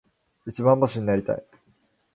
[0.47, 1.43] 一番星になりたい。